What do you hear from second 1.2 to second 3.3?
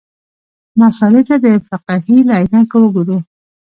ته د فقهې له عینکو وګورو.